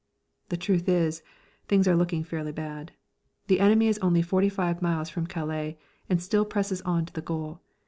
The 0.49 0.57
truth 0.57 0.89
is, 0.89 1.21
things 1.67 1.87
are 1.87 1.95
looking 1.95 2.23
fairly 2.23 2.51
bad. 2.51 2.93
The 3.45 3.59
enemy 3.59 3.85
is 3.87 3.99
only 3.99 4.23
forty 4.23 4.49
five 4.49 4.81
miles 4.81 5.11
from 5.11 5.27
Calais 5.27 5.77
and 6.09 6.19
still 6.19 6.43
presses 6.43 6.81
on 6.81 7.05
to 7.05 7.13
the 7.13 7.21
goal. 7.21 7.61